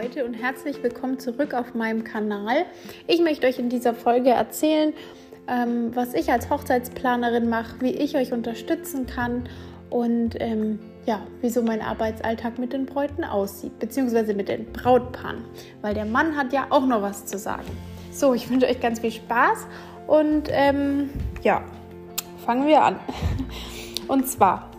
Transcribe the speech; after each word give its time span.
Leute 0.00 0.24
und 0.24 0.32
herzlich 0.32 0.82
willkommen 0.82 1.18
zurück 1.18 1.52
auf 1.52 1.74
meinem 1.74 2.04
Kanal. 2.04 2.64
Ich 3.06 3.20
möchte 3.20 3.46
euch 3.46 3.58
in 3.58 3.68
dieser 3.68 3.92
Folge 3.92 4.30
erzählen, 4.30 4.94
ähm, 5.46 5.94
was 5.94 6.14
ich 6.14 6.32
als 6.32 6.48
Hochzeitsplanerin 6.48 7.50
mache, 7.50 7.80
wie 7.80 7.90
ich 7.90 8.16
euch 8.16 8.32
unterstützen 8.32 9.06
kann 9.06 9.46
und 9.90 10.36
ähm, 10.40 10.78
ja, 11.04 11.20
wieso 11.42 11.60
mein 11.60 11.82
Arbeitsalltag 11.82 12.58
mit 12.58 12.72
den 12.72 12.86
Bräuten 12.86 13.24
aussieht, 13.24 13.78
beziehungsweise 13.78 14.32
mit 14.32 14.48
den 14.48 14.72
Brautpaaren, 14.72 15.44
weil 15.82 15.92
der 15.92 16.06
Mann 16.06 16.34
hat 16.34 16.54
ja 16.54 16.68
auch 16.70 16.86
noch 16.86 17.02
was 17.02 17.26
zu 17.26 17.36
sagen. 17.36 17.66
So, 18.10 18.32
ich 18.32 18.48
wünsche 18.48 18.68
euch 18.68 18.80
ganz 18.80 19.00
viel 19.00 19.12
Spaß 19.12 19.66
und 20.06 20.48
ähm, 20.50 21.10
ja, 21.42 21.62
fangen 22.46 22.66
wir 22.66 22.82
an. 22.82 23.00
Und 24.08 24.26
zwar, 24.26 24.70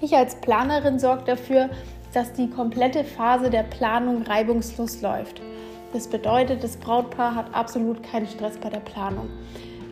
ich 0.00 0.16
als 0.16 0.34
Planerin 0.40 0.98
sorge 0.98 1.22
dafür, 1.24 1.70
dass 2.12 2.32
die 2.32 2.48
komplette 2.48 3.04
Phase 3.04 3.50
der 3.50 3.62
Planung 3.62 4.22
reibungslos 4.22 5.00
läuft. 5.02 5.40
Das 5.92 6.06
bedeutet, 6.08 6.62
das 6.62 6.76
Brautpaar 6.76 7.34
hat 7.34 7.54
absolut 7.54 8.02
keinen 8.02 8.26
Stress 8.26 8.56
bei 8.58 8.70
der 8.70 8.80
Planung. 8.80 9.28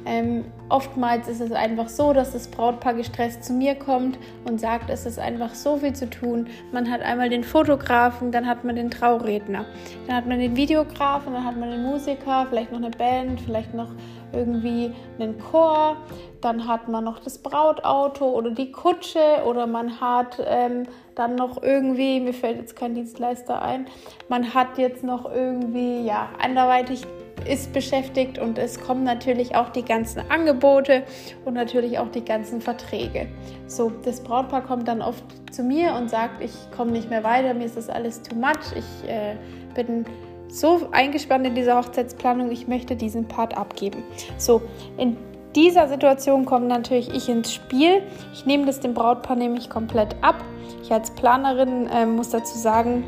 Ähm, 0.07 0.45
oftmals 0.71 1.29
ist 1.29 1.41
es 1.41 1.53
einfach 1.53 1.89
so, 1.89 2.15
dass 2.15 2.33
das 2.33 2.49
Brautpaar 2.49 2.95
gestresst 2.95 3.45
zu 3.45 3.53
mir 3.53 3.75
kommt 3.75 4.19
und 4.45 4.59
sagt, 4.59 4.89
es 4.89 5.05
ist 5.05 5.19
einfach 5.19 5.55
so 5.55 5.77
viel 5.77 5.93
zu 5.93 6.09
tun. 6.09 6.47
Man 6.73 6.91
hat 6.91 7.03
einmal 7.03 7.29
den 7.29 7.45
Fotografen, 7.45 8.33
dann 8.33 8.47
hat 8.47 8.65
man 8.65 8.77
den 8.77 8.91
Trauredner, 8.91 9.67
dann 10.07 10.17
hat 10.17 10.27
man 10.27 10.39
den 10.39 10.57
Videografen, 10.57 11.35
dann 11.35 11.45
hat 11.45 11.59
man 11.59 11.71
den 11.71 11.83
Musiker, 11.83 12.47
vielleicht 12.49 12.73
noch 12.73 12.79
eine 12.79 12.91
Band, 12.91 13.41
vielleicht 13.41 13.75
noch 13.75 13.91
irgendwie 14.33 14.93
einen 15.19 15.39
Chor, 15.39 15.97
dann 16.41 16.67
hat 16.69 16.89
man 16.89 17.05
noch 17.05 17.19
das 17.19 17.39
Brautauto 17.39 18.27
oder 18.27 18.51
die 18.51 18.71
Kutsche 18.73 19.43
oder 19.47 19.67
man 19.67 20.01
hat 20.01 20.43
ähm, 20.47 20.85
dann 21.15 21.35
noch 21.35 21.63
irgendwie, 21.63 22.21
mir 22.21 22.35
fällt 22.35 22.59
jetzt 22.59 22.77
kein 22.77 22.95
Dienstleister 22.95 23.61
ein, 23.61 23.87
man 24.29 24.55
hat 24.55 24.79
jetzt 24.79 25.03
noch 25.03 25.31
irgendwie, 25.31 26.05
ja, 26.07 26.29
anderweitig 26.43 27.07
ist 27.47 27.73
beschäftigt 27.73 28.39
und 28.39 28.59
es 28.59 28.81
kommen 28.81 29.05
natürlich 29.05 29.55
auch 29.55 29.71
die 29.71 29.85
ganzen 29.85 30.23
Angebote 30.31 31.05
und 31.45 31.55
natürlich 31.55 31.99
auch 31.99 32.11
die 32.11 32.25
ganzen 32.25 32.61
Verträge. 32.61 33.29
So, 33.67 33.93
das 34.05 34.21
Brautpaar 34.23 34.63
kommt 34.63 34.89
dann 34.89 35.03
oft 35.03 35.25
zu 35.53 35.63
mir 35.63 35.95
und 35.95 36.11
sagt, 36.11 36.43
ich 36.43 36.53
komme 36.77 36.91
nicht 36.91 37.11
mehr 37.11 37.25
weiter, 37.25 37.55
mir 37.55 37.65
ist 37.65 37.77
das 37.77 37.89
alles 37.89 38.23
too 38.23 38.37
much, 38.37 38.73
ich 38.77 39.09
äh, 39.09 39.37
bin 39.75 40.05
so 40.49 40.89
eingespannt 40.93 41.47
in 41.47 41.55
dieser 41.55 41.77
Hochzeitsplanung, 41.77 42.51
ich 42.51 42.69
möchte 42.69 42.97
diesen 42.97 43.29
Part 43.29 43.57
abgeben. 43.57 44.03
So, 44.39 44.63
in 44.97 45.17
dieser 45.55 45.89
Situation 45.89 46.45
kommt 46.45 46.69
natürlich 46.69 47.13
ich 47.15 47.29
ins 47.29 47.53
Spiel. 47.53 48.03
Ich 48.33 48.47
nehme 48.47 48.67
das 48.67 48.81
dem 48.81 48.95
Brautpaar 48.95 49.37
nämlich 49.37 49.71
komplett 49.71 50.15
ab. 50.23 50.37
Ich 50.83 50.93
als 50.93 51.11
Planerin 51.11 51.87
äh, 51.89 52.07
muss 52.07 52.31
dazu 52.31 52.57
sagen, 52.59 53.05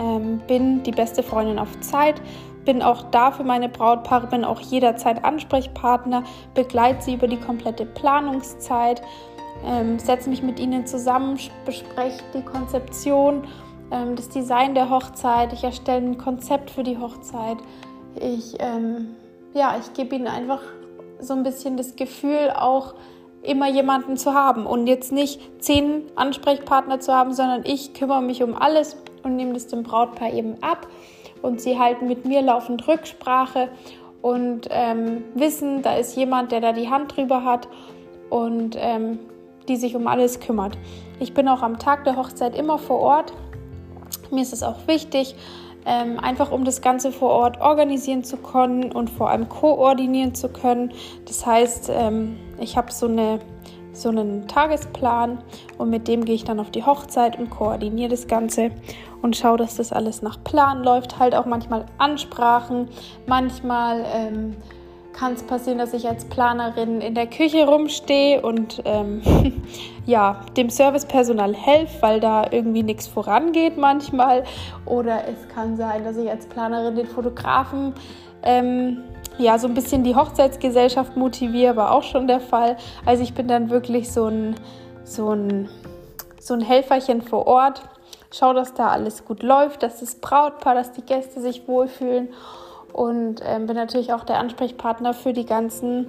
ähm, 0.00 0.40
bin 0.46 0.82
die 0.82 0.90
beste 0.90 1.22
Freundin 1.22 1.58
auf 1.58 1.80
Zeit, 1.80 2.20
bin 2.64 2.82
auch 2.82 3.04
da 3.10 3.30
für 3.30 3.44
meine 3.44 3.68
Brautpaare, 3.68 4.28
bin 4.28 4.44
auch 4.44 4.60
jederzeit 4.60 5.24
Ansprechpartner, 5.24 6.24
begleite 6.54 7.02
sie 7.02 7.14
über 7.14 7.28
die 7.28 7.38
komplette 7.38 7.86
Planungszeit, 7.86 9.02
ähm, 9.64 9.98
setze 9.98 10.28
mich 10.28 10.42
mit 10.42 10.58
ihnen 10.58 10.86
zusammen, 10.86 11.38
bespreche 11.64 12.22
die 12.34 12.42
Konzeption 12.42 13.44
ähm, 13.92 14.16
das 14.16 14.28
Design 14.28 14.74
der 14.74 14.90
Hochzeit, 14.90 15.52
ich 15.52 15.62
erstelle 15.62 16.06
ein 16.06 16.18
Konzept 16.18 16.70
für 16.70 16.82
die 16.82 16.98
Hochzeit. 16.98 17.58
Ich, 18.16 18.54
ähm, 18.58 19.08
ja, 19.54 19.76
ich 19.78 19.92
gebe 19.92 20.16
ihnen 20.16 20.26
einfach 20.26 20.62
so 21.20 21.34
ein 21.34 21.42
bisschen 21.42 21.76
das 21.76 21.94
Gefühl, 21.94 22.52
auch 22.56 22.94
immer 23.42 23.68
jemanden 23.68 24.16
zu 24.16 24.34
haben 24.34 24.66
und 24.66 24.86
jetzt 24.86 25.12
nicht 25.12 25.40
zehn 25.62 26.04
Ansprechpartner 26.14 27.00
zu 27.00 27.12
haben, 27.12 27.32
sondern 27.32 27.62
ich 27.64 27.92
kümmere 27.92 28.22
mich 28.22 28.42
um 28.42 28.54
alles 28.56 28.96
und 29.22 29.36
nehme 29.36 29.52
das 29.52 29.66
dem 29.66 29.82
Brautpaar 29.82 30.32
eben 30.32 30.62
ab 30.62 30.86
und 31.42 31.60
sie 31.60 31.78
halten 31.78 32.06
mit 32.06 32.24
mir 32.24 32.40
laufend 32.40 32.86
Rücksprache 32.86 33.68
und 34.22 34.68
ähm, 34.70 35.24
wissen, 35.34 35.82
da 35.82 35.96
ist 35.96 36.16
jemand, 36.16 36.52
der 36.52 36.60
da 36.60 36.72
die 36.72 36.88
Hand 36.88 37.16
drüber 37.16 37.44
hat 37.44 37.68
und 38.30 38.76
ähm, 38.78 39.18
die 39.68 39.76
sich 39.76 39.96
um 39.96 40.06
alles 40.06 40.40
kümmert. 40.40 40.78
Ich 41.18 41.34
bin 41.34 41.48
auch 41.48 41.62
am 41.62 41.78
Tag 41.78 42.04
der 42.04 42.16
Hochzeit 42.16 42.56
immer 42.56 42.78
vor 42.78 43.00
Ort 43.00 43.32
mir 44.32 44.42
ist 44.42 44.52
es 44.52 44.62
auch 44.62 44.86
wichtig, 44.86 45.36
ähm, 45.84 46.18
einfach 46.20 46.52
um 46.52 46.64
das 46.64 46.80
Ganze 46.80 47.12
vor 47.12 47.30
Ort 47.30 47.60
organisieren 47.60 48.24
zu 48.24 48.36
können 48.36 48.92
und 48.92 49.10
vor 49.10 49.30
allem 49.30 49.48
koordinieren 49.48 50.34
zu 50.34 50.48
können. 50.48 50.92
Das 51.26 51.44
heißt, 51.44 51.90
ähm, 51.92 52.36
ich 52.60 52.76
habe 52.76 52.92
so, 52.92 53.06
eine, 53.06 53.40
so 53.92 54.08
einen 54.08 54.46
Tagesplan 54.46 55.42
und 55.78 55.90
mit 55.90 56.06
dem 56.08 56.24
gehe 56.24 56.36
ich 56.36 56.44
dann 56.44 56.60
auf 56.60 56.70
die 56.70 56.84
Hochzeit 56.84 57.38
und 57.38 57.50
koordiniere 57.50 58.10
das 58.10 58.28
Ganze 58.28 58.70
und 59.22 59.36
schaue, 59.36 59.56
dass 59.56 59.76
das 59.76 59.92
alles 59.92 60.22
nach 60.22 60.42
Plan 60.44 60.82
läuft. 60.82 61.18
Halt 61.18 61.34
auch 61.34 61.46
manchmal 61.46 61.86
Ansprachen, 61.98 62.88
manchmal. 63.26 64.04
Ähm, 64.12 64.56
kann 65.12 65.34
es 65.34 65.42
passieren, 65.42 65.78
dass 65.78 65.92
ich 65.92 66.08
als 66.08 66.24
Planerin 66.24 67.00
in 67.00 67.14
der 67.14 67.26
Küche 67.26 67.66
rumstehe 67.66 68.40
und 68.40 68.82
ähm, 68.84 69.22
ja, 70.06 70.40
dem 70.56 70.70
Servicepersonal 70.70 71.54
helfe, 71.54 72.02
weil 72.02 72.20
da 72.20 72.46
irgendwie 72.50 72.82
nichts 72.82 73.06
vorangeht 73.06 73.76
manchmal. 73.76 74.44
Oder 74.86 75.28
es 75.28 75.48
kann 75.54 75.76
sein, 75.76 76.04
dass 76.04 76.16
ich 76.16 76.28
als 76.28 76.46
Planerin 76.46 76.96
den 76.96 77.06
Fotografen 77.06 77.94
ähm, 78.42 79.02
ja 79.38 79.58
so 79.58 79.68
ein 79.68 79.74
bisschen 79.74 80.04
die 80.04 80.16
Hochzeitsgesellschaft 80.16 81.16
motiviere, 81.16 81.76
war 81.76 81.92
auch 81.92 82.02
schon 82.02 82.26
der 82.26 82.40
Fall. 82.40 82.76
Also 83.04 83.22
ich 83.22 83.34
bin 83.34 83.48
dann 83.48 83.70
wirklich 83.70 84.10
so 84.10 84.26
ein, 84.26 84.54
so 85.04 85.30
ein, 85.30 85.68
so 86.40 86.54
ein 86.54 86.60
Helferchen 86.60 87.22
vor 87.22 87.46
Ort. 87.46 87.82
Schau, 88.32 88.54
dass 88.54 88.72
da 88.72 88.88
alles 88.88 89.24
gut 89.26 89.42
läuft, 89.42 89.82
dass 89.82 90.00
das 90.00 90.14
Brautpaar, 90.14 90.74
dass 90.74 90.92
die 90.92 91.02
Gäste 91.02 91.40
sich 91.40 91.68
wohlfühlen 91.68 92.28
und 92.92 93.40
ähm, 93.44 93.66
bin 93.66 93.76
natürlich 93.76 94.12
auch 94.12 94.24
der 94.24 94.38
Ansprechpartner 94.38 95.14
für 95.14 95.32
die 95.32 95.46
ganzen 95.46 96.06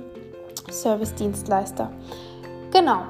Service-Dienstleister. 0.70 1.92
Genau. 2.72 3.04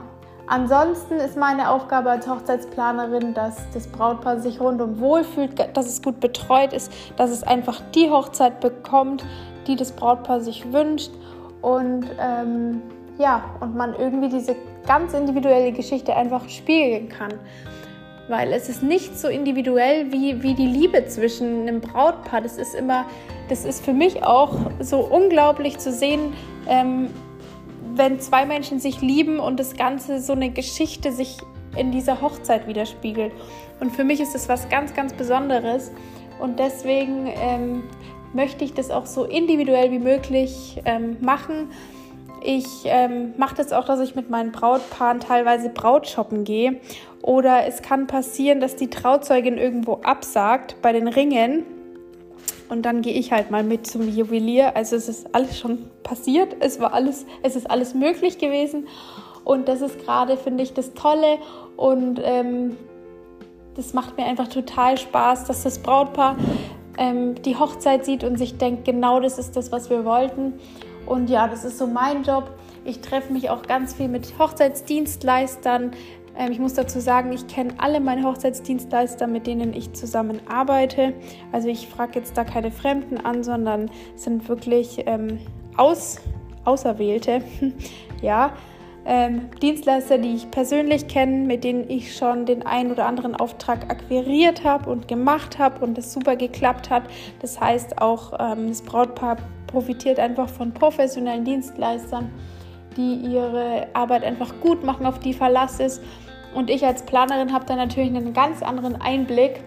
Ansonsten 0.46 1.16
ist 1.16 1.38
meine 1.38 1.70
Aufgabe 1.70 2.10
als 2.10 2.28
Hochzeitsplanerin, 2.28 3.34
dass 3.34 3.56
das 3.74 3.88
Brautpaar 3.88 4.40
sich 4.40 4.60
rundum 4.60 5.00
wohlfühlt, 5.00 5.54
dass 5.76 5.88
es 5.88 6.02
gut 6.02 6.20
betreut 6.20 6.74
ist, 6.74 6.92
dass 7.16 7.32
es 7.32 7.44
einfach 7.44 7.82
die 7.96 8.10
Hochzeit 8.10 8.60
bekommt, 8.60 9.24
die 9.68 9.78
das 9.78 9.94
Brautpaar 9.94 10.42
sich 10.42 10.72
wünscht 10.74 11.12
und 11.62 12.06
ähm, 12.20 12.82
ja, 13.18 13.44
und 13.62 13.76
man 13.76 13.96
irgendwie 13.96 14.28
diese 14.28 14.56
ganz 14.86 15.14
individuelle 15.14 15.72
Geschichte 15.72 16.14
einfach 16.14 16.50
spiegeln 16.50 17.08
kann 17.08 17.34
weil 18.28 18.54
es 18.54 18.70
ist 18.70 18.84
nicht 18.84 19.18
so 19.18 19.28
individuell 19.28 20.12
wie, 20.12 20.42
wie 20.44 20.54
die 20.54 20.66
Liebe 20.66 21.06
zwischen 21.06 21.62
einem 21.62 21.82
Brautpaar. 21.82 22.42
Das 22.42 22.58
ist 22.58 22.74
immer, 22.74 23.06
das 23.50 23.66
ist 23.66 23.84
für 23.84 23.94
mich 23.94 24.24
auch 24.24 24.72
so 24.80 25.00
unglaublich 25.00 25.78
zu 25.78 25.92
sehen, 25.92 26.34
ähm, 26.68 27.10
wenn 27.96 28.20
zwei 28.20 28.46
Menschen 28.46 28.80
sich 28.80 29.02
lieben 29.02 29.40
und 29.40 29.60
das 29.60 29.76
Ganze 29.76 30.20
so 30.20 30.34
eine 30.34 30.50
Geschichte 30.50 31.12
sich 31.12 31.38
in 31.76 31.92
dieser 31.92 32.22
Hochzeit 32.22 32.68
widerspiegelt. 32.68 33.34
Und 33.80 33.92
für 33.92 34.04
mich 34.04 34.20
ist 34.20 34.34
das 34.34 34.48
was 34.48 34.70
ganz, 34.70 34.94
ganz 34.94 35.14
Besonderes. 35.14 35.92
Und 36.40 36.60
deswegen 36.60 37.28
ähm, 37.28 37.84
möchte 38.34 38.64
ich 38.64 38.74
das 38.74 38.92
auch 38.92 39.06
so 39.06 39.26
individuell 39.26 39.92
wie 39.92 40.00
möglich 40.00 40.82
ähm, 40.86 41.18
machen. 41.22 41.70
Ich 42.46 42.68
ähm, 42.86 43.34
mache 43.38 43.56
das 43.56 43.72
auch, 43.72 43.86
dass 43.86 44.02
ich 44.02 44.16
mit 44.16 44.30
meinen 44.30 44.52
Brautpaaren 44.52 45.22
teilweise 45.22 45.70
Brautshoppen 45.70 46.44
gehe 46.44 46.82
oder 47.22 47.66
es 47.66 47.82
kann 47.82 48.06
passieren, 48.06 48.60
dass 48.60 48.76
die 48.76 48.90
Trauzeugin 48.90 49.58
irgendwo 49.58 50.02
absagt 50.04 50.76
bei 50.82 50.92
den 50.92 51.08
Ringen. 51.08 51.66
Und 52.68 52.82
dann 52.84 53.02
gehe 53.02 53.14
ich 53.14 53.32
halt 53.32 53.50
mal 53.50 53.64
mit 53.64 53.88
zum 53.88 54.10
Juwelier. 54.10 54.76
Also 54.76 54.98
es 54.98 55.08
ist 55.08 55.34
alles 55.34 55.58
schon 55.58 55.90
passiert. 56.04 56.58
Es 56.60 56.82
war 56.82 56.94
alles, 56.94 57.26
es 57.44 57.56
ist 57.56 57.70
alles 57.72 57.94
möglich 57.94 58.40
gewesen. 58.40 58.88
Und 59.46 59.70
das 59.70 59.82
ist 59.82 60.04
gerade, 60.04 60.36
finde 60.36 60.64
ich, 60.64 60.74
das 60.74 60.94
Tolle. 60.94 61.38
Und 61.78 62.20
ähm, 62.24 62.76
das 63.76 63.94
macht 63.94 64.18
mir 64.18 64.26
einfach 64.26 64.50
total 64.50 64.98
Spaß, 64.98 65.46
dass 65.46 65.64
das 65.64 65.80
Brautpaar 65.80 66.36
ähm, 66.98 67.36
die 67.44 67.56
Hochzeit 67.56 68.04
sieht 68.04 68.26
und 68.26 68.38
sich 68.38 68.58
denkt, 68.58 68.84
genau 68.84 69.22
das 69.22 69.40
ist 69.40 69.56
das, 69.56 69.72
was 69.72 69.90
wir 69.90 70.04
wollten. 70.04 70.54
Und 71.06 71.30
ja, 71.30 71.48
das 71.48 71.64
ist 71.66 71.78
so 71.78 71.88
mein 71.88 72.24
Job. 72.24 72.52
Ich 72.86 73.02
treffe 73.02 73.32
mich 73.32 73.50
auch 73.50 73.64
ganz 73.64 73.94
viel 73.94 74.08
mit 74.08 74.38
Hochzeitsdienstleistern, 74.38 75.92
ähm, 76.38 76.52
ich 76.52 76.60
muss 76.60 76.74
dazu 76.74 77.00
sagen, 77.00 77.32
ich 77.32 77.48
kenne 77.48 77.74
alle 77.78 78.00
meine 78.00 78.24
Hochzeitsdienstleister, 78.24 79.28
mit 79.28 79.48
denen 79.48 79.74
ich 79.74 79.94
zusammen 79.94 80.42
arbeite. 80.48 81.14
Also 81.52 81.68
ich 81.68 81.88
frage 81.88 82.20
jetzt 82.20 82.38
da 82.38 82.44
keine 82.44 82.72
Fremden 82.72 83.18
an, 83.18 83.44
sondern 83.44 83.92
sind 84.16 84.48
wirklich 84.50 85.04
ähm, 85.06 85.40
aus, 85.78 86.20
Auserwählte. 86.66 87.44
ja, 88.22 88.54
ähm, 89.06 89.50
Dienstleister, 89.62 90.18
die 90.18 90.34
ich 90.34 90.50
persönlich 90.50 91.10
kenne, 91.10 91.46
mit 91.46 91.66
denen 91.66 91.90
ich 91.90 92.16
schon 92.16 92.46
den 92.46 92.66
einen 92.66 92.92
oder 92.92 93.06
anderen 93.06 93.36
Auftrag 93.36 93.92
akquiriert 93.92 94.64
habe 94.64 94.90
und 94.90 95.10
gemacht 95.10 95.60
habe 95.60 95.84
und 95.84 95.98
es 95.98 96.14
super 96.14 96.38
geklappt 96.38 96.90
hat. 96.90 97.04
Das 97.42 97.60
heißt, 97.60 98.02
auch 98.02 98.34
ähm, 98.40 98.70
das 98.70 98.82
Brautpaar 98.82 99.38
profitiert 99.74 100.20
einfach 100.20 100.48
von 100.48 100.74
professionellen 100.74 101.44
Dienstleistern, 101.44 102.32
die 102.96 103.16
ihre 103.16 103.88
Arbeit 103.94 104.24
einfach 104.24 104.54
gut 104.62 104.86
machen, 104.86 105.06
auf 105.06 105.20
die 105.20 105.34
Verlass 105.34 105.82
ist 105.82 106.02
und 106.54 106.70
ich 106.70 106.86
als 106.86 107.04
Planerin 107.04 107.52
habe 107.52 107.66
da 107.66 107.76
natürlich 107.76 108.10
einen 108.10 108.34
ganz 108.34 108.62
anderen 108.62 108.96
Einblick, 108.96 109.64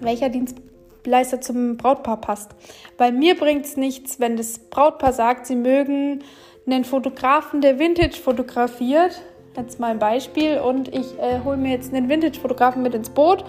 welcher 0.00 0.28
Dienstleister 0.28 1.40
zum 1.40 1.76
Brautpaar 1.76 2.20
passt. 2.20 2.52
Bei 2.96 3.10
mir 3.10 3.36
bringt 3.36 3.66
es 3.66 3.76
nichts, 3.76 4.20
wenn 4.20 4.36
das 4.36 4.58
Brautpaar 4.58 5.12
sagt, 5.12 5.46
sie 5.46 5.56
mögen 5.56 6.22
einen 6.66 6.84
Fotografen, 6.84 7.60
der 7.60 7.78
Vintage 7.78 8.16
fotografiert. 8.16 9.20
Jetzt 9.56 9.80
mal 9.80 9.90
ein 9.90 9.98
Beispiel. 9.98 10.60
Und 10.60 10.94
ich 10.94 11.18
äh, 11.18 11.40
hole 11.44 11.56
mir 11.56 11.72
jetzt 11.72 11.92
einen 11.92 12.08
Vintage-Fotografen 12.08 12.82
mit 12.82 12.94
ins 12.94 13.10
Boot. 13.10 13.44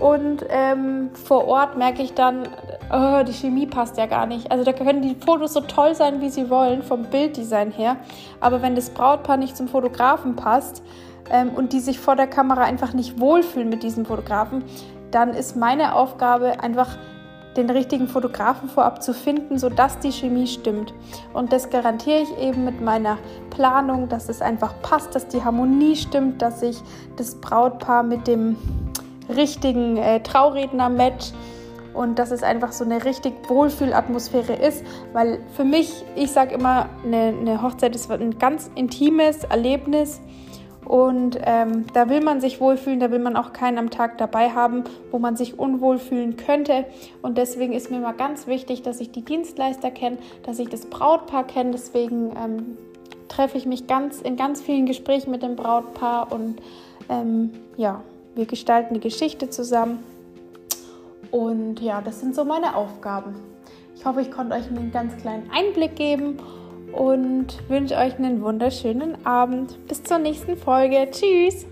Und 0.00 0.46
ähm, 0.48 1.10
vor 1.12 1.46
Ort 1.46 1.76
merke 1.76 2.02
ich 2.02 2.14
dann, 2.14 2.48
oh, 2.90 3.22
die 3.22 3.32
Chemie 3.32 3.66
passt 3.66 3.96
ja 3.96 4.06
gar 4.06 4.26
nicht. 4.26 4.50
Also 4.50 4.64
da 4.64 4.72
können 4.72 5.02
die 5.02 5.14
Fotos 5.14 5.52
so 5.54 5.60
toll 5.60 5.94
sein, 5.94 6.20
wie 6.20 6.30
sie 6.30 6.50
wollen, 6.50 6.82
vom 6.82 7.04
Bilddesign 7.04 7.70
her. 7.70 7.96
Aber 8.40 8.62
wenn 8.62 8.74
das 8.74 8.90
Brautpaar 8.90 9.36
nicht 9.36 9.56
zum 9.56 9.68
Fotografen 9.68 10.36
passt 10.36 10.82
ähm, 11.30 11.50
und 11.50 11.72
die 11.72 11.80
sich 11.80 11.98
vor 11.98 12.16
der 12.16 12.26
Kamera 12.26 12.62
einfach 12.62 12.92
nicht 12.92 13.20
wohlfühlen 13.20 13.68
mit 13.68 13.82
diesem 13.82 14.06
Fotografen, 14.06 14.64
dann 15.10 15.30
ist 15.30 15.56
meine 15.56 15.94
Aufgabe 15.94 16.60
einfach 16.60 16.96
den 17.56 17.70
richtigen 17.70 18.06
Fotografen 18.06 18.68
vorab 18.68 19.02
zu 19.02 19.14
finden, 19.14 19.58
sodass 19.58 19.98
die 19.98 20.12
Chemie 20.12 20.46
stimmt. 20.46 20.92
Und 21.32 21.52
das 21.52 21.70
garantiere 21.70 22.20
ich 22.20 22.38
eben 22.38 22.64
mit 22.64 22.80
meiner 22.80 23.18
Planung, 23.50 24.08
dass 24.08 24.28
es 24.28 24.42
einfach 24.42 24.74
passt, 24.82 25.14
dass 25.14 25.26
die 25.28 25.42
Harmonie 25.42 25.96
stimmt, 25.96 26.42
dass 26.42 26.62
ich 26.62 26.76
das 27.16 27.34
Brautpaar 27.36 28.02
mit 28.02 28.26
dem 28.26 28.56
richtigen 29.34 29.96
äh, 29.96 30.20
Trauredner 30.20 30.88
match 30.88 31.32
und 31.96 32.18
dass 32.18 32.30
es 32.30 32.42
einfach 32.42 32.72
so 32.72 32.84
eine 32.84 33.04
richtig 33.04 33.32
Wohlfühlatmosphäre 33.48 34.54
ist, 34.54 34.84
weil 35.12 35.40
für 35.56 35.64
mich, 35.64 36.04
ich 36.14 36.30
sage 36.30 36.54
immer, 36.54 36.88
eine, 37.04 37.34
eine 37.40 37.62
Hochzeit 37.62 37.94
ist 37.94 38.10
ein 38.10 38.38
ganz 38.38 38.70
intimes 38.74 39.44
Erlebnis 39.44 40.20
und 40.86 41.36
ähm, 41.42 41.84
da 41.94 42.08
will 42.08 42.20
man 42.20 42.40
sich 42.40 42.60
wohlfühlen, 42.60 43.00
da 43.00 43.10
will 43.10 43.18
man 43.18 43.36
auch 43.36 43.52
keinen 43.52 43.78
am 43.78 43.90
Tag 43.90 44.18
dabei 44.18 44.50
haben, 44.50 44.84
wo 45.10 45.18
man 45.18 45.36
sich 45.36 45.58
unwohl 45.58 45.98
fühlen 45.98 46.36
könnte. 46.36 46.84
Und 47.22 47.38
deswegen 47.38 47.72
ist 47.72 47.90
mir 47.90 47.98
mal 47.98 48.12
ganz 48.12 48.46
wichtig, 48.46 48.82
dass 48.82 49.00
ich 49.00 49.10
die 49.10 49.22
Dienstleister 49.22 49.90
kenne, 49.90 50.18
dass 50.44 50.60
ich 50.60 50.68
das 50.68 50.86
Brautpaar 50.86 51.44
kenne. 51.44 51.72
Deswegen 51.72 52.30
ähm, 52.36 52.78
treffe 53.26 53.58
ich 53.58 53.66
mich 53.66 53.88
ganz 53.88 54.20
in 54.20 54.36
ganz 54.36 54.62
vielen 54.62 54.86
Gesprächen 54.86 55.32
mit 55.32 55.42
dem 55.42 55.56
Brautpaar 55.56 56.30
und 56.30 56.62
ähm, 57.08 57.50
ja, 57.76 58.02
wir 58.36 58.46
gestalten 58.46 58.94
die 58.94 59.00
Geschichte 59.00 59.50
zusammen. 59.50 60.04
Und 61.30 61.80
ja, 61.80 62.00
das 62.00 62.20
sind 62.20 62.34
so 62.34 62.44
meine 62.44 62.76
Aufgaben. 62.76 63.34
Ich 63.94 64.04
hoffe, 64.04 64.20
ich 64.20 64.30
konnte 64.30 64.54
euch 64.54 64.68
einen 64.68 64.90
ganz 64.90 65.16
kleinen 65.16 65.50
Einblick 65.50 65.96
geben 65.96 66.38
und 66.92 67.68
wünsche 67.68 67.96
euch 67.96 68.18
einen 68.18 68.42
wunderschönen 68.42 69.24
Abend. 69.26 69.78
Bis 69.88 70.02
zur 70.02 70.18
nächsten 70.18 70.56
Folge. 70.56 71.08
Tschüss! 71.10 71.66